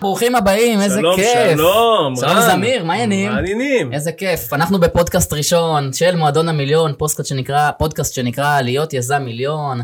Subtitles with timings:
[0.00, 1.56] ברוכים הבאים, איזה שלום, כיף.
[1.56, 2.50] שלום, שלום רן.
[2.50, 3.30] זמיר, מה העניינים?
[3.30, 3.92] מה העניינים?
[3.92, 4.52] איזה כיף.
[4.52, 9.80] אנחנו בפודקאסט ראשון של מועדון המיליון, פודקאסט שנקרא, פודקאסט שנקרא להיות יזם מיליון.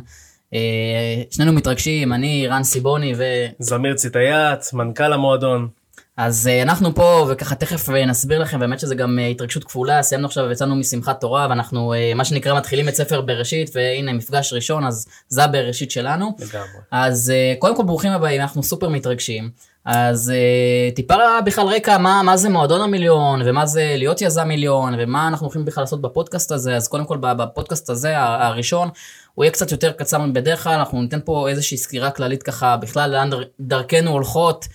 [0.54, 3.22] אה, שנינו מתרגשים, אני רן סיבוני ו...
[3.58, 5.68] זמיר ציטייץ, מנכ"ל המועדון.
[6.16, 10.02] אז אה, אנחנו פה, וככה תכף אה, נסביר לכם, באמת שזה גם אה, התרגשות כפולה,
[10.02, 14.52] סיימנו עכשיו ויצאנו משמחת תורה, ואנחנו אה, מה שנקרא מתחילים את ספר בראשית, והנה מפגש
[14.52, 16.36] ראשון, אז זה הבראשית שלנו.
[16.38, 16.68] לגמרי.
[16.92, 19.50] אז אה, קודם כל ברוכים הבאים, אנחנו סופר מתרגשים.
[19.86, 21.14] אז אה, טיפה
[21.46, 25.64] בכלל רקע, מה, מה זה מועדון המיליון, ומה זה להיות יזם מיליון, ומה אנחנו הולכים
[25.64, 26.76] בכלל לעשות בפודקאסט הזה.
[26.76, 28.88] אז קודם כל בפודקאסט הזה, הראשון,
[29.34, 33.10] הוא יהיה קצת יותר קצר מבדרך כלל, אנחנו ניתן פה איזושהי סקירה כללית ככה, בכלל
[33.10, 34.66] לאן דר, דרכנו הולכות,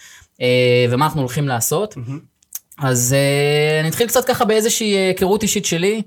[0.42, 1.96] אה, ומה אנחנו הולכים לעשות.
[2.82, 6.02] אז אה, נתחיל קצת ככה באיזושהי היכרות אישית שלי,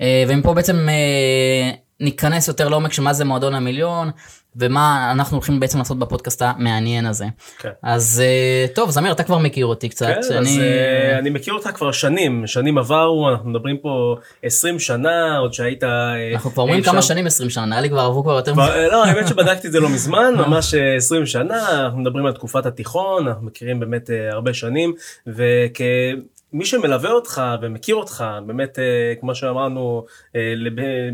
[0.00, 1.70] אה, ומפה בעצם אה,
[2.00, 4.10] ניכנס יותר לעומק של מה זה מועדון המיליון,
[4.56, 7.24] ומה אנחנו הולכים בעצם לעשות בפודקאסט המעניין הזה.
[7.58, 7.68] כן.
[7.82, 10.06] אז אה, טוב, זמיר, אתה כבר מכיר אותי קצת.
[10.06, 10.60] כן, אז אני...
[10.60, 15.84] אה, אני מכיר אותך כבר שנים, שנים עברו, אנחנו מדברים פה 20 שנה, עוד שהיית...
[15.84, 18.32] אה, אנחנו כבר אומרים אי כמה שם- שנים 20 שנה, נראה לי כבר עברו כבר
[18.36, 22.26] יותר כבר- לא, האמת שבדקתי את זה לא מזמן, ממש אה, 20 שנה, אנחנו מדברים
[22.26, 24.94] על תקופת התיכון, אנחנו מכירים באמת הרבה שנים,
[25.26, 28.78] וכמי שמלווה אותך ומכיר אותך, באמת,
[29.20, 30.04] כמו שאמרנו,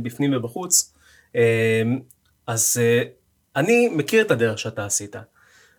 [0.03, 0.95] בפנים ובחוץ,
[2.47, 2.77] אז
[3.57, 5.17] אני מכיר את הדרך שאתה עשית.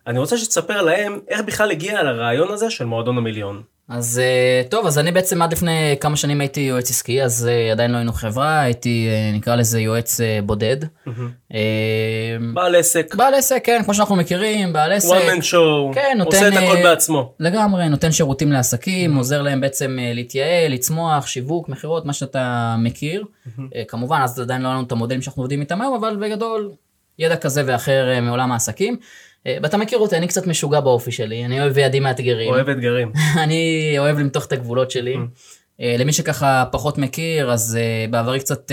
[0.08, 3.64] אני רוצה שתספר להם איך בכלל הגיע לרעיון הזה של מועדון המיליון.
[3.89, 7.72] אז אה, טוב, אז אני בעצם עד לפני כמה שנים הייתי יועץ עסקי, אז אה,
[7.72, 10.78] עדיין לא היינו חברה, הייתי אה, נקרא לזה יועץ בודד.
[12.53, 15.16] בעל עסק, בעל עסק, כן, כמו שאנחנו מכירים, בעל עסק.
[15.16, 17.34] one man show, כן, נותן, עושה את הכל בעצמו.
[17.39, 23.23] לגמרי, נותן שירותים לעסקים, עוזר להם בעצם להתייעל, לצמוח, שיווק, מכירות, מה שאתה מכיר.
[23.88, 26.72] כמובן, אז עדיין לא היה לנו את המודלים שאנחנו עובדים איתם היום, אבל בגדול,
[27.19, 28.97] ידע כזה ואחר אה, מעולם העסקים.
[29.47, 32.49] אה, ואתה מכיר אותי, אני קצת משוגע באופי שלי, אני אוהב יעדים מאתגרים.
[32.49, 33.11] אוהב אתגרים.
[33.44, 35.16] אני אוהב למתוח את הגבולות שלי.
[35.81, 37.77] אה, למי שככה פחות מכיר, אז
[38.09, 38.72] בעברי קצת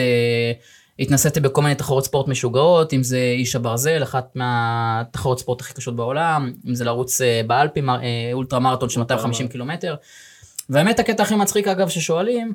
[0.98, 5.96] התנסיתי בכל מיני תחרות ספורט משוגעות, אם זה איש הברזל, אחת מהתחרות ספורט הכי קשות
[5.96, 7.96] בעולם, אם זה לרוץ באלפים, אה,
[8.32, 9.94] אולטרה מרתון של 250 קילומטר.
[10.70, 12.52] והאמת הקטע הכי מצחיק אגב ששואלים,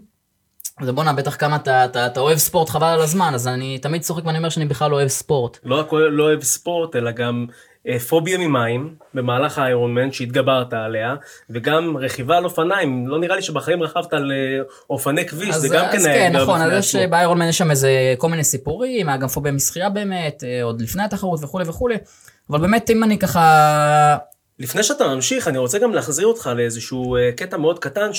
[0.81, 4.01] זה בואנה בטח כמה אתה, אתה, אתה אוהב ספורט חבל על הזמן, אז אני תמיד
[4.01, 5.57] צוחק ואני אומר שאני בכלל לא אוהב ספורט.
[5.63, 7.45] לא רק לא אוהב ספורט, אלא גם
[7.87, 11.15] אה, פוביה ממים במהלך האיירונמן שהתגברת עליה,
[11.49, 13.07] וגם רכיבה על אופניים.
[13.07, 16.61] לא נראה לי שבחיים רכבת על אה, אופני כביש, זה גם כן אז כן, נכון,
[16.61, 16.95] אז יש.
[16.95, 20.81] באיירון מן יש שם איזה כל מיני סיפורים, היה גם פוביה משחייה באמת, אה, עוד
[20.81, 21.95] לפני התחרות וכולי וכולי,
[22.49, 24.17] אבל באמת אם אני ככה...
[24.59, 28.13] לפני שאתה ממשיך, אני רוצה גם להחזיר אותך לאיזשהו אה, קטע מאוד קטן,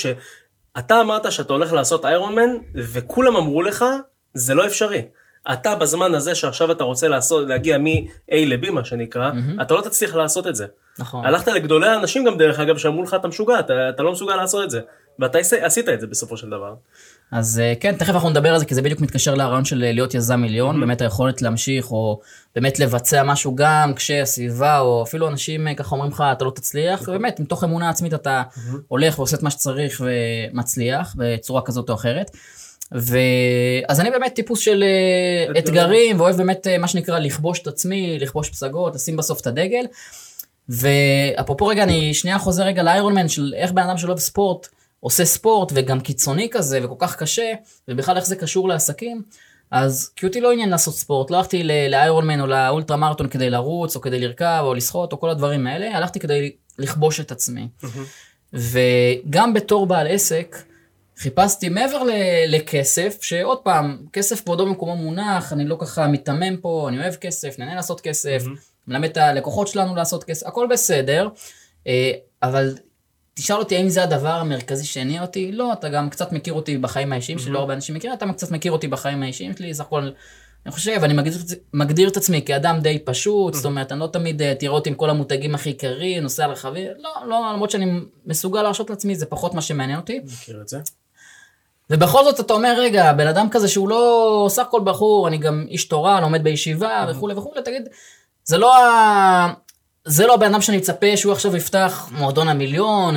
[0.78, 3.84] שאתה אמרת שאתה הולך לעשות איירונמן, וכולם אמרו לך,
[4.34, 5.02] זה לא אפשרי.
[5.52, 7.86] אתה בזמן הזה שעכשיו אתה רוצה לעשות, להגיע מ-A
[8.32, 9.30] ל-B מה שנקרא,
[9.62, 10.66] אתה לא תצליח לעשות את זה.
[10.98, 11.24] נכון.
[11.24, 14.64] הלכת לגדולי האנשים גם דרך אגב שאמרו לך אתה משוגע, אתה, אתה לא מסוגל לעשות
[14.64, 14.80] את זה.
[15.18, 16.74] ואתה עש- עשית את זה בסופו של דבר.
[17.32, 19.92] אז אה, כן, תכף אנחנו נדבר על זה, כי זה בדיוק מתקשר לרעיון של אה,
[19.92, 22.20] להיות יזם מיליון, באמת היכולת להמשיך, או
[22.54, 27.02] באמת לבצע משהו גם כשהסביבה, או אפילו אנשים אה, ככה אומרים לך, אתה לא תצליח,
[27.02, 28.42] ובאמת, מתוך אמונה עצמית אתה
[28.88, 32.30] הולך ועושה את מה שצריך ומצליח, בצורה כזאת או אחרת.
[32.94, 33.18] ו...
[33.88, 34.84] אז אני באמת טיפוס של
[35.58, 39.84] אתגרים, ואוהב באמת מה שנקרא לכבוש את עצמי, לכבוש פסגות, לשים בסוף את הדגל.
[40.68, 44.68] ואפרופו רגע, אני שנייה חוזר רגע לאיירון מן של איך בן אדם שלא אוהב ספורט,
[45.00, 47.52] עושה ספורט וגם קיצוני כזה וכל כך קשה,
[47.88, 49.22] ובכלל איך זה קשור לעסקים.
[49.70, 53.50] אז כי אותי לא עניין לעשות ספורט, לא הלכתי לאיירון מן או לאולטרה מרתון כדי
[53.50, 57.68] לרוץ או כדי לרכב או לשחות או כל הדברים האלה, הלכתי כדי לכבוש את עצמי.
[58.52, 60.56] וגם בתור בעל עסק,
[61.18, 62.10] חיפשתי מעבר ל-
[62.48, 67.58] לכסף, שעוד פעם, כסף כבודו במקומו מונח, אני לא ככה מיתמם פה, אני אוהב כסף,
[67.58, 68.42] נהנה לעשות כסף,
[68.88, 71.28] מלמד את הלקוחות שלנו לעשות כסף, הכל בסדר,
[71.86, 72.12] אה,
[72.42, 72.74] אבל
[73.34, 77.12] תשאל אותי האם זה הדבר המרכזי שהניע אותי, לא, אתה גם קצת מכיר אותי בחיים
[77.12, 80.10] האישיים שלי, לא הרבה אנשים מכירים, אתה קצת מכיר אותי בחיים האישיים שלי, סך הכל,
[80.66, 81.38] אני חושב, אני מגדיר,
[81.74, 84.94] מגדיר את עצמי כאדם די פשוט, זאת אומרת, אני לא תמיד אה, תראה אותי עם
[84.94, 89.26] כל המותגים הכי יקרים, נוסע על רכבים, לא, לא, למרות שאני מסוגל להרשות לעצמי, זה
[89.26, 90.20] פחות מה שמעניין אותי.
[90.24, 90.80] מכיר את זה?
[91.90, 95.66] ובכל זאת אתה אומר, רגע, בן אדם כזה שהוא לא סך הכל בחור, אני גם
[95.68, 97.88] איש תורה, לומד בישיבה וכולי וכולי, תגיד,
[98.44, 99.52] זה לא ה...
[100.04, 103.16] זה לא הבן אדם שאני מצפה שהוא עכשיו יפתח מועדון המיליון,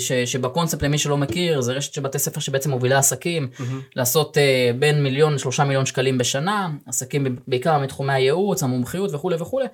[0.00, 3.48] ושבקונספט למי שלא מכיר, זה רשת של בתי ספר שבעצם מובילה עסקים,
[3.96, 4.40] לעשות uh,
[4.78, 9.66] בין מיליון לשלושה מיליון שקלים בשנה, עסקים בעיקר מתחומי הייעוץ, המומחיות וכולי וכולי.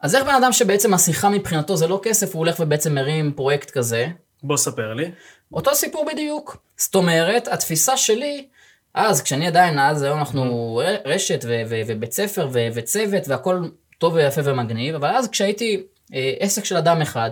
[0.00, 3.70] אז איך בן אדם שבעצם השיחה מבחינתו זה לא כסף, הוא הולך ובעצם מרים פרויקט
[3.70, 4.06] כזה,
[4.42, 5.10] בוא ספר לי.
[5.52, 6.56] אותו סיפור בדיוק.
[6.76, 8.46] זאת אומרת, התפיסה שלי,
[8.94, 13.62] אז כשאני עדיין, אז היום אנחנו רשת ובית ספר וצוות והכל
[13.98, 15.82] טוב ויפה ומגניב, אבל אז כשהייתי
[16.14, 17.30] אה, עסק של אדם אחד,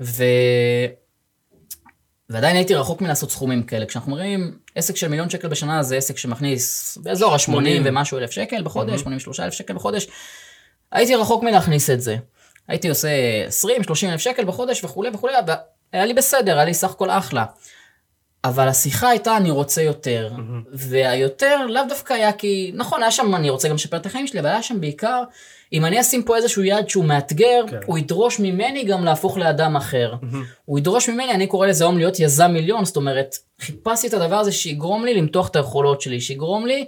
[0.00, 0.24] ו...
[2.30, 3.86] ועדיין הייתי רחוק מלעשות סכומים כאלה.
[3.86, 7.82] כשאנחנו אומרים עסק של מיליון שקל בשנה זה עסק שמכניס באזור ה-80 80.
[7.84, 10.06] ומשהו אלף שקל בחודש, 83 אלף שקל בחודש.
[10.92, 12.16] הייתי רחוק מלהכניס את זה.
[12.68, 13.08] הייתי עושה
[13.48, 13.68] 20-30
[14.04, 15.32] אלף שקל בחודש וכולי וכולי,
[15.92, 17.44] והיה לי בסדר, היה לי סך הכל אחלה.
[18.44, 20.30] אבל השיחה הייתה אני רוצה יותר,
[20.72, 24.40] והיותר לאו דווקא היה כי, נכון היה שם אני רוצה גם לשפר את החיים שלי,
[24.40, 25.22] אבל היה שם בעיקר,
[25.72, 27.78] אם אני אשים פה איזשהו יעד שהוא מאתגר, כן.
[27.86, 30.14] הוא ידרוש ממני גם להפוך לאדם אחר.
[30.64, 34.36] הוא ידרוש ממני, אני קורא לזה היום להיות יזם מיליון, זאת אומרת, חיפשתי את הדבר
[34.36, 36.86] הזה שיגרום לי למתוח את היכולות שלי, שיגרום לי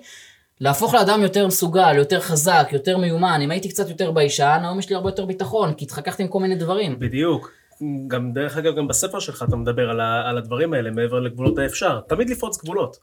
[0.60, 3.40] להפוך לאדם יותר מסוגל, יותר חזק, יותר מיומן.
[3.42, 6.40] אם הייתי קצת יותר ביישן, היום יש לי הרבה יותר ביטחון, כי התחככתי עם כל
[6.40, 6.98] מיני דברים.
[6.98, 7.50] בדיוק.
[8.08, 11.58] גם דרך אגב, גם בספר שלך אתה מדבר על, ה, על הדברים האלה, מעבר לגבולות
[11.58, 12.00] האפשר.
[12.08, 12.96] תמיד לפרוץ גבולות.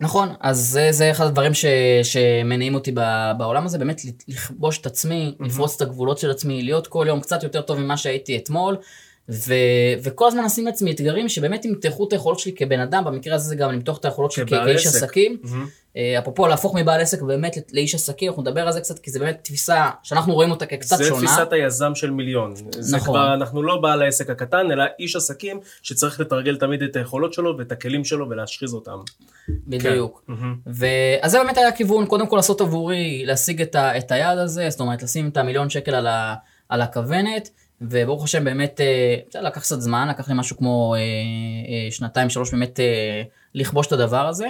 [0.00, 1.64] נכון, אז זה, זה אחד הדברים ש,
[2.02, 3.00] שמניעים אותי ב,
[3.38, 7.42] בעולם הזה, באמת לכבוש את עצמי, לפרוץ את הגבולות של עצמי, להיות כל יום קצת
[7.42, 8.76] יותר טוב ממה שהייתי אתמול,
[9.28, 9.54] ו,
[10.02, 13.56] וכל הזמן לשים לעצמי אתגרים שבאמת ימתחו את היכולות שלי כבן אדם, במקרה הזה זה
[13.56, 15.02] גם למתוח את היכולות שלי כאיש עסק.
[15.02, 15.36] עסקים.
[15.42, 15.66] מהמם.
[15.96, 19.18] אה, אפרופו להפוך מבעל עסק באמת לאיש עסקים, אנחנו נדבר על זה קצת, כי זה
[19.18, 21.26] באמת תפיסה שאנחנו רואים אותה כקצת זה שונה.
[21.26, 22.54] תפיסת היזם של מיליון.
[22.70, 23.14] זה נכון.
[23.14, 27.58] כבר, אנחנו לא בעל העסק הקטן, אלא איש עסקים שצריך לתרגל תמיד את היכולות שלו
[27.58, 28.98] ואת הכלים שלו ולהשחיז אותם.
[29.48, 30.22] בדיוק.
[30.26, 30.32] כן.
[30.32, 30.56] מהמם.
[30.66, 34.70] ואז זה באמת היה הכיוון, קודם כל לעשות עבורי, להשיג את, ה, את היעד הזה,
[34.70, 36.34] זאת אומרת לשים את המיליון שקל על, ה,
[36.68, 37.50] על הכוונת,
[37.80, 42.50] וברוך השם באמת, אה, זה לקח קצת זמן, לקח לי משהו כמו אה, שנתיים שלוש
[42.50, 42.80] באמת
[43.54, 44.46] לכבוש את הדבר הזה.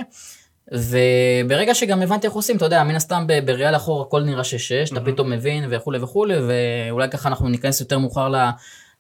[0.73, 5.01] וברגע שגם הבנתי איך עושים, אתה יודע, מן הסתם בראייה לאחור הכל נראה שש-שש, אתה
[5.01, 8.37] פתאום מבין וכולי וכולי, ואולי ככה אנחנו ניכנס יותר מאוחר ל,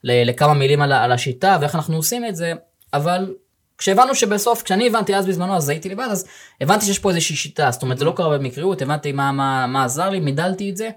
[0.04, 2.52] ל, לכמה מילים על, על השיטה ואיך אנחנו עושים את זה,
[2.94, 3.34] אבל
[3.78, 6.26] כשהבנו שבסוף, כשאני הבנתי אז בזמנו, אז הייתי לבד, אז
[6.60, 9.84] הבנתי שיש פה איזושהי שיטה, זאת אומרת זה לא קרה במקריות, הבנתי מה, מה, מה
[9.84, 10.90] עזר לי, מידלתי את זה,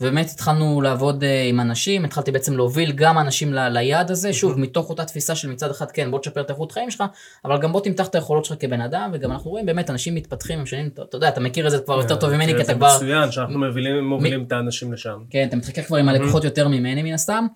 [0.00, 4.58] ובאמת התחלנו לעבוד אה, עם אנשים, התחלתי בעצם להוביל גם אנשים ל, ליעד הזה, שוב,
[4.58, 7.04] מתוך אותה תפיסה של מצד אחד, כן, בוא תשפר את איכות חיים שלך,
[7.44, 10.62] אבל גם בוא תמתח את היכולות שלך כבן אדם, וגם אנחנו רואים באמת אנשים מתפתחים,
[10.62, 12.64] משנים, אתה, אתה יודע, אתה מכיר את זה כבר יותר טוב ממני, כי כן, אתה
[12.64, 12.96] זה כבר...
[12.96, 15.18] מצוין שאנחנו מובילים, מובילים את האנשים לשם.
[15.30, 17.46] כן, אתה מתחכך כבר עם הלקוחות יותר ממני מן הסתם.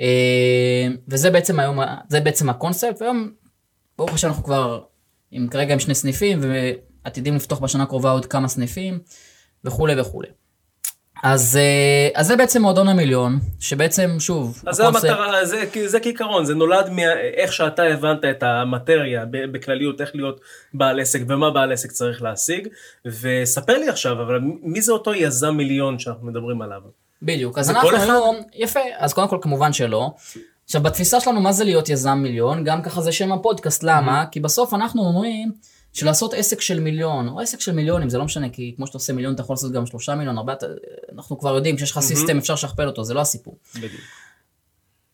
[0.00, 3.30] אה, וזה בעצם היום, זה בעצם הקונספט, והיום,
[3.98, 4.80] ברוך השם אנחנו כבר,
[5.30, 8.98] עם, כרגע עם שני סניפים, ועתידים לפתוח בשנה הקרובה עוד כמה סניפים,
[9.64, 10.28] וכולי וכולי.
[11.22, 16.44] אז, אה, אז זה בעצם מועדון המיליון, שבעצם, שוב, אז זה המטרה, זה, זה כעיקרון,
[16.44, 20.40] זה נולד מאיך שאתה הבנת את המטריה בכלליות, איך להיות
[20.74, 22.68] בעל עסק ומה בעל עסק צריך להשיג,
[23.06, 26.80] וספר לי עכשיו, אבל מי זה אותו יזם מיליון שאנחנו מדברים עליו?
[27.22, 27.98] בדיוק, אז אנחנו אחד?
[28.02, 30.10] היום, יפה, אז קודם כל כמובן שלא.
[30.64, 34.24] עכשיו בתפיסה שלנו מה זה להיות יזם מיליון, גם ככה זה שם הפודקאסט, למה?
[34.30, 35.52] כי בסוף אנחנו אומרים
[35.92, 39.12] שלעשות עסק של מיליון, או עסק של מיליונים, זה לא משנה, כי כמו שאתה עושה
[39.12, 40.66] מיליון אתה יכול לעשות גם שלושה מיליון, ארבעה, אתה-
[41.14, 43.56] אנחנו כבר יודעים, כשיש לך סיסטם אפשר לשכפל אותו, זה לא הסיפור.
[43.76, 43.92] בדיוק.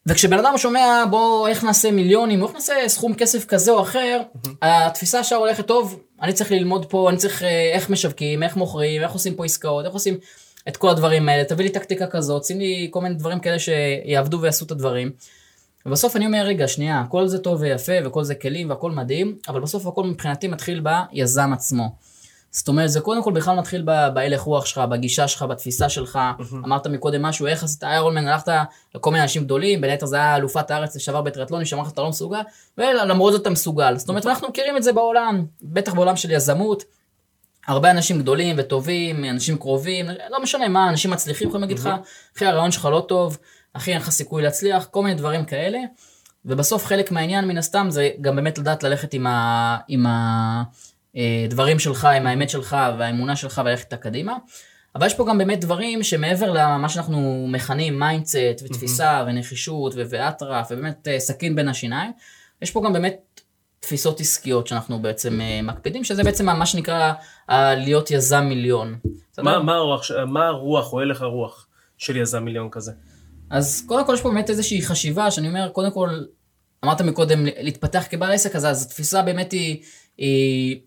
[0.08, 4.20] וכשבן אדם שומע בוא איך נעשה מיליונים, או איך נעשה סכום כסף כזה או אחר,
[4.62, 9.02] התפיסה ישר הולכת טוב, אני צריך ללמוד פה, אני צריך אה, איך משווקים, איך מוכרים,
[9.02, 10.18] איך עושים פה עסקאות, איך עושים
[10.68, 14.40] את כל הדברים האלה, תביא לי טקטיקה כזאת, שים לי כל מיני דברים כאלה שיעבדו
[14.40, 15.10] ויעשו את הדברים.
[15.86, 19.60] ובסוף אני אומר רגע שנייה, כל זה טוב ויפה וכל זה כלים והכל מדהים, אבל
[19.60, 21.94] בסוף הכל מבחינתי מתחיל ביזם עצמו.
[22.50, 23.82] זאת אומרת, זה קודם כל בכלל מתחיל
[24.14, 26.18] בהלך רוח שלך, בגישה שלך, בתפיסה שלך.
[26.64, 28.52] אמרת מקודם משהו, איך עשית איירונמן, הלכת
[28.94, 32.02] לכל מיני אנשים גדולים, בין היתר זה היה אלופת הארץ לשעבר בטריאטלון, שאמר לך אתה
[32.02, 32.40] לא מסוגל,
[32.78, 33.96] ולמרות זאת אתה מסוגל.
[33.96, 36.84] זאת אומרת, אנחנו מכירים את זה בעולם, בטח בעולם של יזמות.
[37.66, 41.90] הרבה אנשים גדולים וטובים, אנשים קרובים, לא משנה מה, אנשים מצליחים יכולים להגיד לך,
[42.36, 43.38] אחי הרעיון שלך לא טוב,
[43.76, 45.78] אחי אין לך סיכוי להצליח, כל מיני דברים כאלה.
[46.44, 50.06] ובסוף חלק מהעניין מן הסתם זה גם באמת לדעת ללכת עם, ה, עם
[51.14, 54.36] הדברים שלך, עם האמת שלך והאמונה שלך וללכת איתה קדימה.
[54.94, 60.68] אבל יש פה גם באמת דברים שמעבר למה שאנחנו מכנים mindset ותפיסה ונחישות ו- ואטרף
[60.70, 62.12] ובאמת אה, סכין בין השיניים,
[62.62, 63.40] יש פה גם באמת
[63.80, 67.12] תפיסות עסקיות שאנחנו בעצם אה, מקפידים, שזה בעצם מה שנקרא
[67.50, 68.98] אה, להיות יזם מיליון.
[69.38, 71.66] מה, מה, הרוח, מה הרוח או הלך הרוח
[71.98, 72.92] של יזם מיליון כזה?
[73.50, 76.10] אז קודם כל יש פה באמת איזושהי חשיבה שאני אומר, קודם כל,
[76.84, 79.82] אמרת מקודם להתפתח כבעל עסק, אז, אז התפיסה באמת היא,
[80.18, 80.80] היא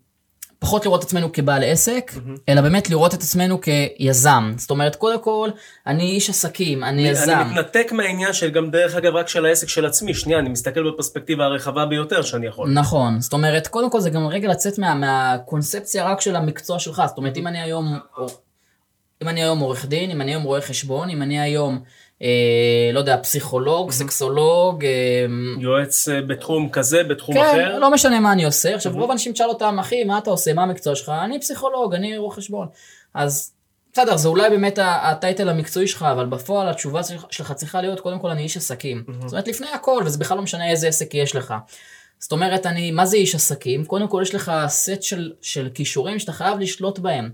[0.58, 2.12] פחות לראות את עצמנו כבעל עסק,
[2.48, 4.52] אלא באמת לראות את עצמנו כיזם.
[4.56, 5.50] זאת אומרת, קודם כל,
[5.86, 7.32] אני איש עסקים, אני יזם.
[7.32, 10.90] אני מתנתק מהעניין של גם דרך אגב רק של העסק של עצמי, שנייה, אני מסתכל
[10.90, 12.70] בפרספקטיבה הרחבה ביותר שאני יכול.
[12.70, 17.02] נכון, זאת אומרת, קודם כל זה גם רגע לצאת מה, מהקונספציה רק של המקצוע שלך,
[17.06, 17.98] זאת אומרת, אם אני היום,
[19.22, 21.82] אם אני היום עורך דין, אם אני היום רואה חשבון, אם אני היום,
[22.22, 24.90] אה, לא יודע, פסיכולוג, סקסולוג, אה,
[25.60, 27.78] יועץ אה, בתחום כזה, בתחום כן, אחר.
[27.78, 28.74] לא משנה מה אני עושה.
[28.74, 31.08] עכשיו, רוב האנשים תשאל אותם, אחי, מה אתה עושה, מה המקצוע שלך?
[31.24, 32.68] אני פסיכולוג, אני רואה חשבון.
[33.14, 33.52] אז
[33.92, 37.00] בסדר, זה אולי באמת הטייטל המקצועי שלך, אבל בפועל התשובה
[37.30, 39.04] שלך- צריכה להיות, קודם כל אני איש עסקים.
[39.20, 41.54] זאת אומרת, לפני הכל, וזה בכלל לא משנה איזה עסק יש לך.
[42.18, 43.84] זאת אומרת, אני, מה זה איש עסקים?
[43.84, 47.30] קודם כל יש לך סט של, של כישורים שאתה חייב לשלוט בהם.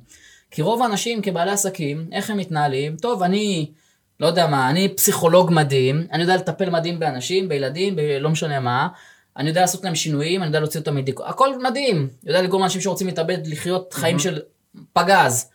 [0.50, 2.96] כי רוב האנשים כבעלי עסקים, איך הם מתנהלים?
[2.96, 3.70] טוב, אני,
[4.20, 8.88] לא יודע מה, אני פסיכולוג מדהים, אני יודע לטפל מדהים באנשים, בילדים, בלא משנה מה.
[9.36, 12.08] אני יודע לעשות להם שינויים, אני יודע להוציא אותם מדיכאון, הכל מדהים.
[12.24, 14.40] יודע לגרום לאנשים שרוצים להתאבד לחיות חיים של
[14.92, 15.50] פגז.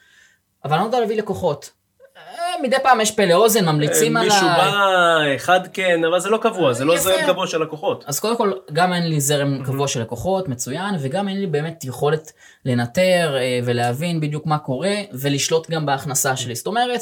[0.65, 1.71] אבל אני לא יודע להביא לקוחות.
[2.17, 4.29] אה, מדי פעם יש פלא אוזן, ממליצים עליי.
[4.29, 7.03] מישהו בא, אחד כן, אבל זה לא קבוע, זה לא יפה.
[7.03, 8.03] זרם קבוע של לקוחות.
[8.07, 11.83] אז קודם כל, גם אין לי זרם קבוע של לקוחות, מצוין, וגם אין לי באמת
[11.85, 12.31] יכולת
[12.65, 16.55] לנטר אה, ולהבין בדיוק מה קורה, ולשלוט גם בהכנסה שלי.
[16.55, 17.01] זאת אומרת,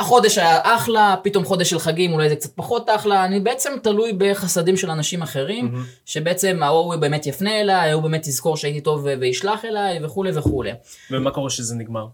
[0.00, 4.12] החודש היה אחלה, פתאום חודש של חגים אולי זה קצת פחות אחלה, אני בעצם תלוי
[4.18, 5.74] בחסדים של אנשים אחרים,
[6.04, 10.72] שבעצם ההוא באמת יפנה אליי, ההוא באמת יזכור שהייתי טוב וישלח אליי וכולי וכולי.
[11.10, 12.06] ומה קורה שזה נגמר?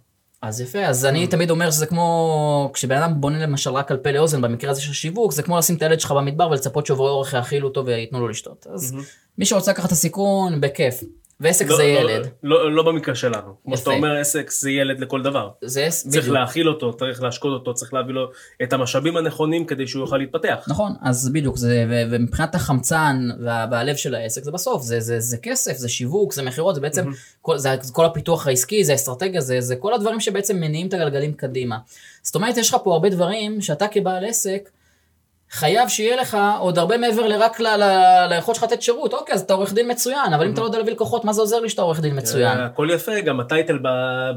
[0.43, 4.11] אז יפה, אז אני תמיד אומר שזה כמו, כשבן אדם בונה למשל רק על פה
[4.11, 7.33] לאוזן, במקרה הזה של שיווק, זה כמו לשים את הילד שלך במדבר ולצפות שעוברי אורח
[7.33, 8.67] יאכילו אותו וייתנו לו לשתות.
[8.75, 8.97] אז
[9.39, 11.01] מי שרוצה לקחת את הסיכון, בכיף.
[11.43, 12.29] ועסק לא- זה לא- ילד.
[12.43, 13.55] לא לא במקרה שלנו.
[13.65, 13.97] כמו שאתה יפה.
[13.97, 15.49] אומר, עסק זה ילד לכל דבר.
[15.65, 16.37] זה צריך בדיוק.
[16.37, 18.27] להאכיל אותו, צריך להשקות אותו, צריך להביא לו
[18.63, 20.65] את המשאבים הנכונים כדי שהוא יוכל להתפתח.
[20.69, 25.21] נכון, אז בדיוק, זה, ו- ומבחינת החמצן וה- והלב של העסק, זה בסוף, זה, זה,
[25.21, 27.05] זה כסף, זה שיווק, זה מכירות, זה בעצם,
[27.43, 31.33] כל, זה, כל הפיתוח העסקי, זה האסטרטגיה, זה, זה כל הדברים שבעצם מניעים את הגלגלים
[31.33, 31.79] קדימה.
[32.23, 34.71] זאת אומרת, יש לך פה הרבה דברים שאתה כבעל עסק,
[35.53, 39.15] חייב שיהיה לך עוד הרבה מעבר לרק ל- ל- ליכולת שלך לתת שירות.
[39.15, 41.41] אוקיי, אז אתה עורך דין מצוין, אבל אם אתה לא יודע להביא לקוחות, מה זה
[41.41, 42.59] עוזר לי שאתה עורך דין מצוין?
[42.59, 43.79] אה, הכל יפה, גם הטייטל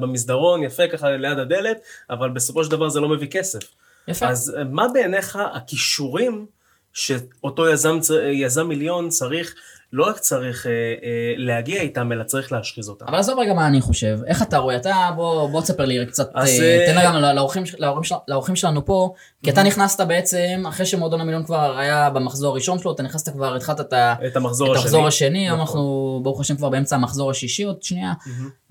[0.01, 1.77] במסדרון יפה ככה ליד הדלת,
[2.09, 3.59] אבל בסופו של דבר זה לא מביא כסף.
[4.07, 4.27] יפה.
[4.27, 6.45] אז אה, מה בעיניך הכישורים
[6.93, 7.99] שאותו יזם,
[8.31, 9.55] יזם מיליון צריך,
[9.93, 13.05] לא רק צריך אה, אה, להגיע איתם, אלא צריך להשחיז אותם.
[13.07, 16.29] אבל עזוב רגע מה אני חושב, איך אתה רואה, אתה בוא, בוא תספר לי קצת,
[16.33, 19.13] אז, אז, אה, תן גם לאורחים, לאורחים, לאורחים שלנו פה,
[19.43, 23.55] כי אתה נכנסת בעצם, אחרי שמועדון המיליון כבר היה במחזור הראשון שלו, אתה נכנסת כבר,
[23.55, 23.93] התחלת את,
[24.27, 24.81] את המחזור את השני.
[24.81, 25.61] המחזור השני, היום נכון.
[25.61, 28.13] אנחנו ברוך השם כבר באמצע המחזור השישי עוד שנייה,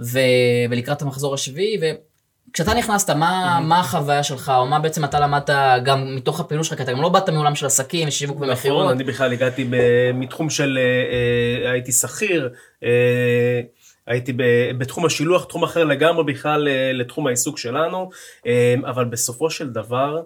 [0.00, 0.18] ו,
[0.70, 1.78] ולקראת המחזור השביעי,
[2.54, 5.50] וכשאתה נכנסת, מה, מה החוויה שלך, או מה בעצם אתה למדת
[5.84, 8.90] גם מתוך הפעילות שלך, כי אתה גם לא באת מעולם של עסקים, שיווק נכון, ומכירות,
[8.90, 9.70] אני בכלל הגעתי
[10.14, 12.50] מתחום של, אה, אה, הייתי שכיר,
[12.84, 13.60] אה,
[14.06, 14.32] הייתי
[14.78, 18.10] בתחום השילוח, תחום אחר לגמרי בכלל לתחום העיסוק שלנו,
[18.86, 20.22] אבל בסופו של דבר,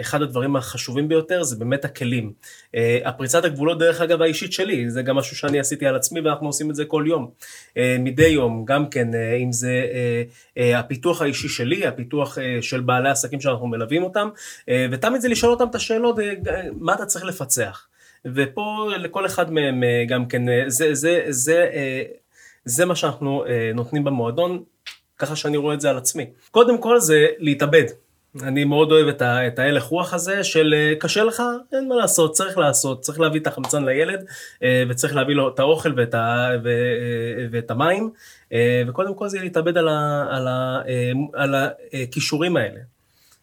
[0.00, 2.32] אחד הדברים החשובים ביותר זה באמת הכלים.
[2.74, 6.46] אה, הפריצת הגבולות דרך אגב האישית שלי, זה גם משהו שאני עשיתי על עצמי ואנחנו
[6.46, 7.30] עושים את זה כל יום.
[7.76, 10.22] אה, מדי יום, גם כן, אה, אם זה אה,
[10.58, 14.28] אה, הפיתוח האישי שלי, הפיתוח אה, של בעלי עסקים שאנחנו מלווים אותם,
[14.68, 16.32] אה, ותמיד זה לשאול אותם את השאלות, אה,
[16.72, 17.86] מה אתה צריך לפצח.
[18.24, 22.02] ופה לכל אחד מהם אה, גם כן, אה, זה, זה, זה, אה,
[22.64, 24.62] זה מה שאנחנו אה, נותנים במועדון,
[25.18, 26.26] ככה שאני רואה את זה על עצמי.
[26.50, 27.84] קודם כל זה להתאבד.
[28.42, 31.94] אני מאוד אוהב את, ה, את ההלך רוח הזה של אה, קשה לך, אין מה
[31.94, 34.24] לעשות, צריך לעשות, צריך להביא את החמצן לילד
[34.62, 38.10] אה, וצריך להביא לו את האוכל ואת, ה, ו, אה, ואת המים
[38.88, 40.80] וקודם כל זה להתאבד על, ה, על, ה,
[41.34, 41.54] על
[41.92, 42.80] הכישורים האלה.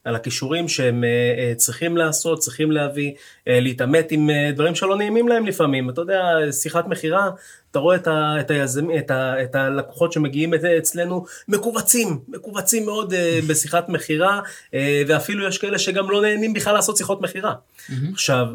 [0.07, 3.11] על הכישורים שהם אה, אה, צריכים לעשות, צריכים להביא,
[3.47, 5.89] אה, להתעמת עם דברים שלא נעימים להם לפעמים.
[5.89, 6.21] אתה יודע,
[6.51, 7.29] שיחת מכירה,
[7.71, 13.13] אתה רואה את, ה, את, היזמ, את, ה, את הלקוחות שמגיעים אצלנו מכווצים, מכווצים מאוד
[13.47, 14.41] בשיחת מכירה,
[15.07, 17.53] ואפילו יש כאלה שגם לא נהנים בכלל לעשות שיחות מכירה.
[18.13, 18.47] עכשיו,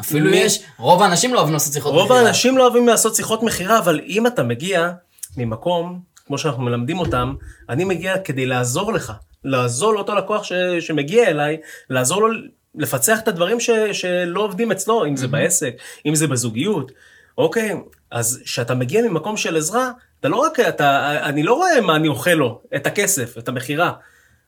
[0.00, 2.20] אפילו מי- יש, רוב האנשים לא אוהבים לעשות שיחות רוב מכירה.
[2.20, 4.90] האנשים לא אוהבים לעשות שיחות מכירה, אבל אם אתה מגיע
[5.36, 7.34] ממקום, כמו שאנחנו מלמדים אותם,
[7.68, 9.12] אני מגיע כדי לעזור לך.
[9.44, 11.56] לעזור לאותו לקוח ש, שמגיע אליי,
[11.90, 12.34] לעזור לו
[12.74, 15.74] לפצח את הדברים ש, שלא עובדים אצלו, אם זה בעסק,
[16.06, 16.92] אם זה בזוגיות.
[17.38, 17.74] אוקיי,
[18.10, 22.08] אז כשאתה מגיע ממקום של עזרה, אתה לא רק, אתה, אני לא רואה מה אני
[22.08, 23.92] אוכל לו, את הכסף, את המכירה.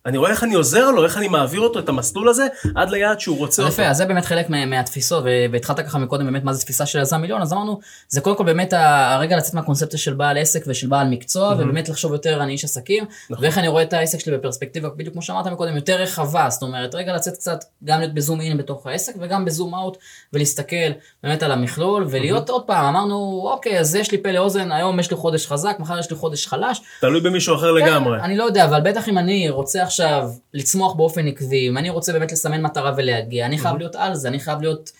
[0.06, 3.20] אני רואה איך אני עוזר לו, איך אני מעביר אותו את המסלול הזה, עד ליעד
[3.20, 3.72] שהוא רוצה אותו.
[3.74, 7.00] יפה, אז זה באמת חלק מה- מהתפיסות, והתחלת ככה מקודם באמת מה זה תפיסה של
[7.00, 7.78] יזם מיליון, אז אמרנו,
[8.08, 12.12] זה קודם כל באמת הרגע לצאת מהקונספציה של בעל עסק ושל בעל מקצוע, ובאמת לחשוב
[12.12, 13.44] יותר אני איש עסקים, נכון.
[13.44, 16.94] ואיך אני רואה את העסק שלי בפרספקטיבה, בדיוק כמו שאמרת מקודם, יותר רחבה, זאת אומרת,
[16.94, 19.96] רגע לצאת קצת, גם להיות בזום אין בתוך העסק, וגם בזום אאוט,
[20.32, 20.76] ולהסתכל
[21.22, 25.10] באמת על המכלול, ולהיות עוד פעם, אמרנו, אוקיי, אז יש לי פה לאוזן, היום יש
[25.10, 28.18] לי חודש חזק, מחר יש לי חודש חלש, תלוי במישהו אחר לגמרי.
[28.18, 31.90] כן, אני לא יודע, אבל בטח אם אני רוצה עכשיו לצמוח באופן עקבי, אם אני
[31.90, 34.90] רוצה באמת לסמן מטרה ולהגיע, אני חייב להיות על זה, אני חייב להיות,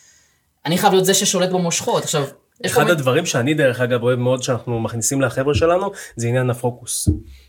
[0.66, 2.02] אני חייב להיות זה ששולט במושכות.
[2.02, 2.24] עכשיו,
[2.66, 2.90] אחד.
[2.90, 7.08] הדברים שאני דרך אגב אוהב מאוד שאנחנו מכניסים לחבר'ה שלנו זה עניין הפוקוס.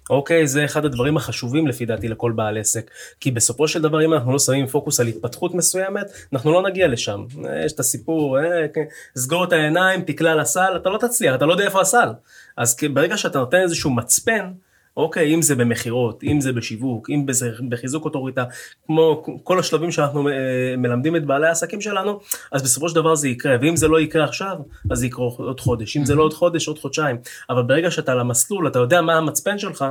[0.10, 4.14] אוקיי זה אחד הדברים החשובים לפי דעתי לכל בעל עסק כי בסופו של דבר אם
[4.14, 7.26] אנחנו לא שמים פוקוס על התפתחות מסוימת אנחנו לא נגיע לשם.
[7.46, 8.84] אה, יש את הסיפור אה, כן,
[9.18, 12.10] סגור את העיניים תקלע לסל אתה לא תצליח אתה לא יודע איפה הסל.
[12.58, 14.52] אז ברגע שאתה נותן איזשהו מצפן
[14.98, 18.44] אוקיי, אם זה במכירות, אם זה בשיווק, אם זה בחיזוק אוטוריטה,
[18.86, 20.34] כמו כל השלבים שאנחנו אה,
[20.78, 22.20] מלמדים את בעלי העסקים שלנו,
[22.52, 24.58] אז בסופו של דבר זה יקרה, ואם זה לא יקרה עכשיו,
[24.92, 27.18] אז זה יקרה עוד חודש, אם זה לא עוד חודש, עוד חודשיים,
[27.50, 29.86] אבל ברגע שאתה על המסלול, אתה יודע מה המצפן שלך,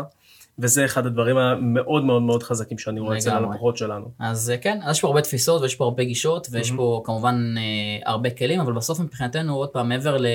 [0.58, 4.06] וזה אחד הדברים המאוד מאוד מאוד חזקים שאני רואה אצל הלקוחות שלנו.
[4.18, 6.76] אז אה, כן, אז יש פה הרבה תפיסות ויש פה הרבה גישות ויש mm-hmm.
[6.76, 10.26] פה כמובן אה, הרבה כלים, אבל בסוף מבחינתנו, עוד פעם, מעבר ל...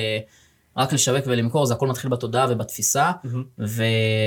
[0.78, 3.62] רק לשווק ולמכור, זה הכל מתחיל בתודעה ובתפיסה, mm-hmm.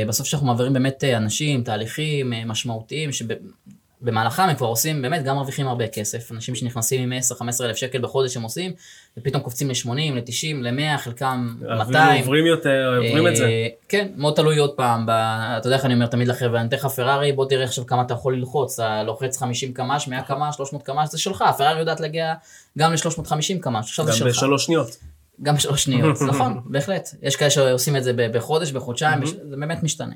[0.06, 5.36] ובסוף שאנחנו מעבירים באמת אה, אנשים, תהליכים אה, משמעותיים, שבמהלכם הם כבר עושים, באמת גם
[5.36, 6.32] מרוויחים הרבה כסף.
[6.32, 7.18] אנשים שנכנסים עם
[7.62, 8.72] 10-15 אלף שקל בחודש הם עושים,
[9.18, 12.20] ופתאום קופצים ל-80, ל-90, ל-100, חלקם 200.
[12.20, 13.44] עוברים יותר, עוברים את זה.
[13.44, 15.10] אה, כן, מאוד תלוי עוד פעם, ב...
[15.10, 18.02] אתה יודע איך אני אומר תמיד לחבר'ה, אני אתן לך פרארי, בוא תראה עכשיו כמה
[18.02, 22.00] אתה יכול ללחוץ, אתה לוחץ 50 קמ"ש, 100 קמ"ש, 300 קמ"ש, זה שלך, הפרארי יודעת
[22.00, 22.34] להגיע
[22.78, 24.26] גם ל-350 קמ"ש, עכשיו זה שלך.
[24.26, 24.96] גם בשלוש שניות.
[25.42, 27.08] גם שלוש שניות, נכון, בהחלט.
[27.22, 30.14] יש כאלה שעושים את זה בחודש, בחודשיים, זה באמת משתנה.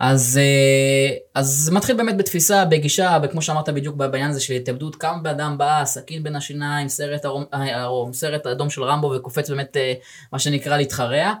[0.00, 4.96] אז, אה, אז זה מתחיל באמת בתפיסה, בגישה, וכמו שאמרת בדיוק בעניין הזה של התאבדות,
[4.96, 9.50] כמה בן אדם בא, סכין בין השיניים, סרט, הרום, הרום, סרט אדום של רמבו וקופץ
[9.50, 9.92] באמת אה,
[10.32, 11.32] מה שנקרא להתחרע.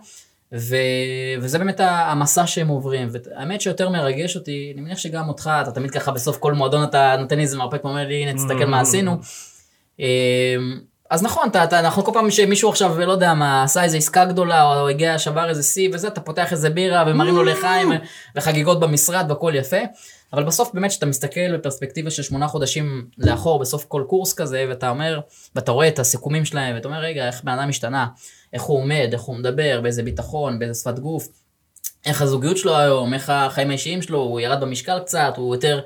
[0.54, 0.76] ו...
[1.40, 5.90] וזה באמת המסע שהם עוברים, והאמת שיותר מרגש אותי, אני מניח שגם אותך, אתה תמיד
[5.90, 9.16] ככה בסוף כל מועדון אתה נותן לי איזה מרפק ואומר לי, הנה תסתכל מה עשינו.
[11.12, 14.24] אז נכון, אתה, אתה, אנחנו כל פעם שמישהו עכשיו, לא יודע מה, עשה איזה עסקה
[14.24, 17.92] גדולה, או הגיע, שבר איזה שיא וזה, אתה פותח איזה בירה ומרים לו לחיים,
[18.36, 19.76] וחגיגות במשרד והכל יפה.
[20.32, 24.90] אבל בסוף באמת כשאתה מסתכל בפרספקטיבה של שמונה חודשים לאחור בסוף כל קורס כזה, ואתה
[24.90, 25.20] אומר,
[25.54, 28.06] ואתה רואה את הסיכומים שלהם, ואתה אומר, רגע, איך בן אדם השתנה,
[28.52, 31.28] איך הוא עומד, איך הוא מדבר, באיזה ביטחון, באיזה שפת גוף,
[32.06, 35.80] איך הזוגיות שלו היום, איך החיים האישיים שלו, הוא ירד במשקל קצת, הוא יותר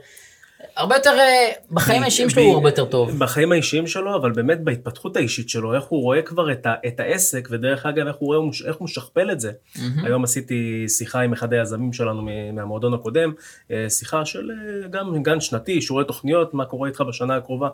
[0.76, 3.18] הרבה יותר, אה, בחיים האישיים שלו הוא הרבה יותר טוב.
[3.18, 7.00] בחיים האישיים שלו, אבל באמת בהתפתחות האישית שלו, איך הוא רואה כבר את, ה, את
[7.00, 9.50] העסק, ודרך אגב, איך הוא רואה, איך הוא משכפל את זה.
[9.50, 9.80] Mm-hmm.
[10.04, 13.32] היום עשיתי שיחה עם אחד היזמים שלנו מהמועדון הקודם,
[13.70, 17.68] אה, שיחה של אה, גם גן שנתי, רואה תוכניות, מה קורה איתך בשנה הקרובה.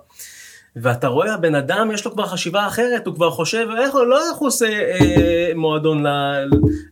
[0.76, 4.36] ואתה רואה, הבן אדם יש לו כבר חשיבה אחרת, הוא כבר חושב, איך, לא איך
[4.38, 6.08] הוא עושה אה, מועדון ל,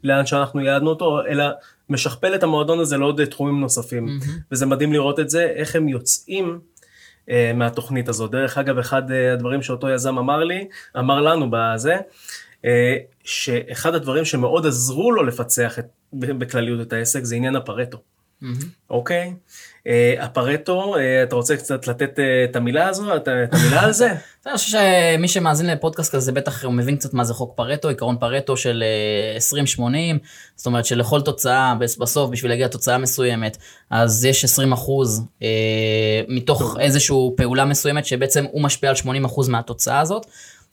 [0.05, 1.45] לאן שאנחנו יעדנו אותו, אלא
[1.91, 4.07] משכפל את המועדון הזה לעוד תחומים נוספים.
[4.07, 4.31] Mm-hmm.
[4.53, 6.61] וזה מדהים לראות את זה, איך הם יוצאים
[7.31, 8.31] אה, מהתוכנית הזאת.
[8.31, 11.97] דרך אגב, אחד אה, הדברים שאותו יזם אמר לי, אמר לנו בזה,
[12.65, 17.99] אה, שאחד הדברים שמאוד עזרו לו לפצח את, בכלליות את העסק זה עניין הפרטו.
[18.43, 18.65] Mm-hmm.
[18.91, 19.35] אוקיי?
[19.87, 24.09] אה, הפרטו, אה, אתה רוצה קצת לתת אה, את המילה הזו, את המילה על זה?
[24.47, 24.79] אני חושב
[25.17, 28.85] שמי שמאזין לפודקאסט כזה בטח הוא מבין קצת מה זה חוק פרטו, עיקרון פרטו של
[29.79, 29.81] 20-80,
[30.57, 33.57] זאת אומרת שלכל תוצאה בסוף בשביל להגיע לתוצאה מסוימת,
[33.91, 35.23] אז יש 20 אחוז
[36.29, 40.27] מתוך איזושהי פעולה מסוימת שבעצם הוא משפיע על 80 אחוז מהתוצאה הזאת.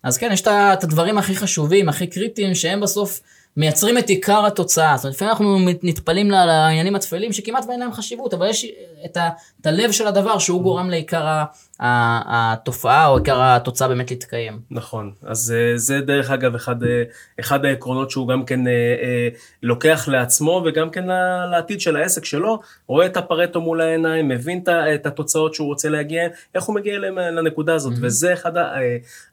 [0.04, 3.22] אז כן, יש את הדברים הכי חשובים, הכי קריטיים, שהם בסוף...
[3.58, 4.98] מייצרים את עיקר התוצאה.
[4.98, 8.66] זאת אומרת, לפעמים אנחנו נטפלים לעניינים הטפלים שכמעט ואין להם חשיבות, אבל יש
[9.06, 9.30] את, ה,
[9.62, 11.44] את הלב של הדבר שהוא גורם לעיקר
[11.80, 14.60] התופעה או עיקר התוצאה באמת להתקיים.
[14.72, 17.04] נכון, אז אה, זה דרך אגב אחד, אה,
[17.40, 19.28] אחד העקרונות שהוא גם כן אה,
[19.64, 21.06] לוקח לעצמו וגם כן
[21.52, 26.28] לעתיד של העסק שלו, רואה את הפרטו מול העיניים, מבין את התוצאות שהוא רוצה להגיע,
[26.56, 27.00] איך הוא מגיע
[27.32, 28.06] לנקודה הזאת, mm-hmm.
[28.06, 28.52] וזה אחד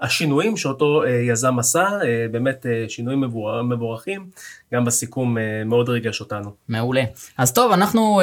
[0.01, 1.89] השינויים שאותו יזם עשה,
[2.31, 3.25] באמת שינויים
[3.69, 4.27] מבורכים.
[4.75, 6.51] גם בסיכום מאוד ריגש אותנו.
[6.69, 7.03] מעולה.
[7.39, 8.21] אז טוב, אנחנו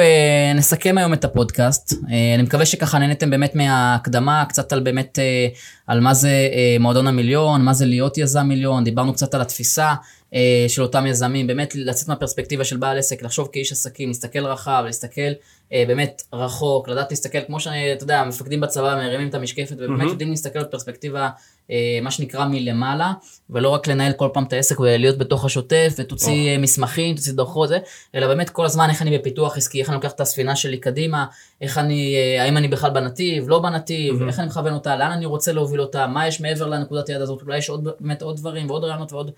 [0.54, 1.92] נסכם היום את הפודקאסט.
[2.34, 3.96] אני מקווה שככה נהנתם באמת מה...
[4.12, 5.48] הקדמה קצת על באמת, אה,
[5.86, 9.94] על מה זה אה, מועדון המיליון, מה זה להיות יזם מיליון, דיברנו קצת על התפיסה
[10.34, 14.82] אה, של אותם יזמים, באמת לצאת מהפרספקטיבה של בעל עסק, לחשוב כאיש עסקים, להסתכל רחב,
[14.86, 15.32] להסתכל
[15.88, 20.10] באמת רחוק, לדעת להסתכל, כמו שאני, אתה יודע, המפקדים בצבא מרימים את המשקפת, ובאמת mm-hmm.
[20.10, 21.28] יודעים להסתכל בפרספקטיבה אה,
[22.02, 23.12] מה שנקרא מלמעלה,
[23.50, 26.60] ולא רק לנהל כל פעם את העסק ולהיות בתוך השוטף, ותוציא oh.
[26.60, 27.78] מסמכים, תוציא דוחות, זה,
[28.14, 31.26] אלא באמת כל הזמן איך אני בפיתוח עסקי, איך אני לוקח את הספינה שלי קדימה,
[31.60, 34.28] איך אני, אה, האם אני בכלל בנתיב, לא בנתיב, mm-hmm.
[34.28, 37.42] איך אני מכוון אותה, לאן אני רוצה להוביל אותה, מה יש מעבר לנקודת היד הזאת,
[37.42, 39.30] אולי יש עוד, באמת עוד דברים ועוד רעיונות ועוד,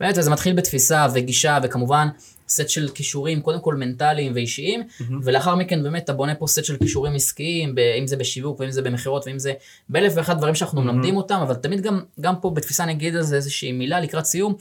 [0.00, 2.08] באמת, וזה מתחיל בתפיסה וגישה, וכמובן,
[2.48, 5.12] סט של כישורים, קודם כל מנטליים ואישיים, mm-hmm.
[5.22, 8.82] ולאחר מכן באמת אתה בונה פה סט של כישורים עסקיים, אם זה בשיווק ואם זה
[8.82, 9.52] במכירות ואם זה
[9.88, 10.84] באלף ואחד דברים שאנחנו mm-hmm.
[10.84, 14.54] מלמדים אותם, אבל תמיד גם, גם פה בתפיסה נגיד על זה איזושהי מילה לקראת סיום.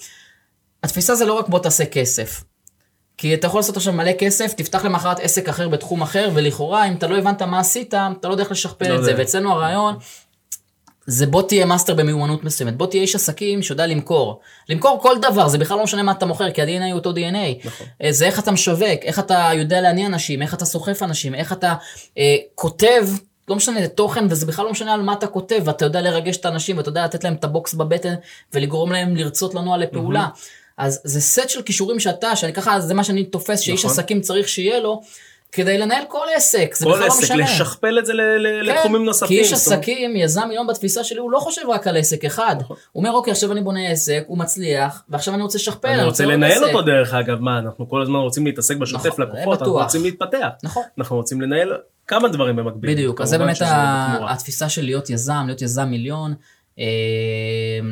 [0.83, 2.43] התפיסה זה לא רק בוא תעשה כסף.
[3.17, 6.93] כי אתה יכול לעשות עכשיו מלא כסף, תפתח למחרת עסק אחר בתחום אחר, ולכאורה אם
[6.93, 9.13] אתה לא הבנת מה עשית, אתה לא יודע איך לשכפל לא את זה.
[9.17, 9.95] ואצלנו הרעיון
[11.07, 14.39] זה בוא תהיה מאסטר במיומנות מסוימת, בוא תהיה איש עסקים שיודע למכור.
[14.69, 17.65] למכור כל דבר, זה בכלל לא משנה מה אתה מוכר, כי ה-DNA הוא אותו DNA.
[17.65, 17.87] נכון.
[18.03, 21.53] אה, זה איך אתה משווק, איך אתה יודע להניע אנשים, איך אתה סוחף אנשים, איך
[21.53, 21.75] אתה
[22.17, 23.07] אה, כותב,
[23.47, 26.37] לא משנה, זה תוכן, וזה בכלל לא משנה על מה אתה כותב, ואתה יודע לרגש
[26.37, 28.13] את האנשים, ואתה יודע לתת להם את הבוקס בבטן,
[28.53, 30.27] ולגרום להם לרצות לנוע לפעולה.
[30.33, 30.57] Mm-hmm.
[30.77, 33.91] אז זה סט של כישורים שאתה, שאני ככה, זה מה שאני תופס, שאיש נכון.
[33.91, 35.01] עסקים צריך שיהיה לו,
[35.51, 37.37] כדי לנהל כל עסק, זה כל בכלל לא עסק, משנה.
[37.43, 39.27] לשכפל את זה ל- ל- כן, לתחומים נוספים.
[39.27, 42.55] כי איש עסקים, יזם מיליון בתפיסה שלי, הוא לא חושב רק על עסק אחד.
[42.59, 42.77] נכון.
[42.91, 46.23] הוא אומר, אוקיי, עכשיו אני בונה עסק, הוא מצליח, ועכשיו אני רוצה לשכפל, אני רוצה
[46.23, 46.63] עוד לנהל עסק.
[46.63, 49.73] אותו דרך אגב, מה, אנחנו כל הזמן רוצים להתעסק בשוטף נכון, לקוחות, אנחנו.
[49.73, 50.47] רוצים להתפתח.
[50.63, 50.83] נכון.
[50.97, 51.73] אנחנו רוצים לנהל
[52.07, 52.91] כמה דברים במקביל.
[52.91, 53.57] בדיוק, אז זה באמת.
[54.29, 56.33] התפיסה של להיות יזם, להיות יזם מיליון.
[56.79, 56.85] אה,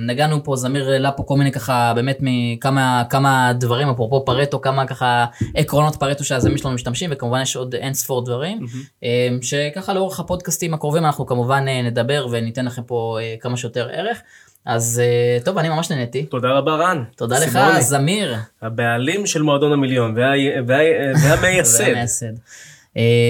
[0.07, 4.87] נגענו פה, זמיר העלה פה כל מיני ככה, באמת מכמה כמה דברים, אפרופו פרטו, כמה
[4.87, 8.59] ככה עקרונות פרטו שהיזמים שלנו משתמשים, וכמובן יש עוד אין ספור דברים,
[9.03, 9.09] אה,
[9.41, 14.17] שככה לאורך הפודקאסטים הקרובים אנחנו כמובן אה, נדבר וניתן לכם פה אה, כמה שיותר ערך.
[14.65, 16.23] אז אה, טוב, אני ממש נהניתי.
[16.25, 17.03] תודה רבה רן.
[17.15, 18.35] תודה לך, זמיר.
[18.61, 20.31] הבעלים של מועדון המיליון וה-
[20.67, 20.77] וה-
[21.23, 21.77] והמייסד.
[21.77, 22.33] זה המייסד.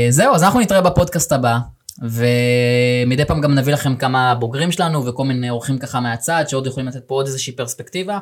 [0.10, 1.58] זהו, אז אנחנו נתראה בפודקאסט הבא,
[2.02, 6.88] ומדי פעם גם נביא לכם כמה בוגרים שלנו וכל מיני אורחים ככה מהצד, שעוד יכולים
[6.88, 8.20] לתת פה עוד איזושהי פרספקטיבה.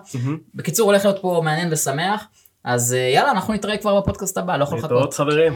[0.55, 2.25] בקיצור, הולך להיות פה מעניין ושמח,
[2.63, 4.91] אז אה, יאללה, אנחנו נתראה כבר בפודקאסט הבא, לא יכול לחכות.
[4.91, 5.53] להתראות חברים.